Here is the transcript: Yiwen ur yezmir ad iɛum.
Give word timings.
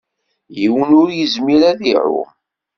Yiwen 0.59 0.91
ur 1.01 1.09
yezmir 1.19 1.61
ad 1.71 1.79
iɛum. 1.91 2.29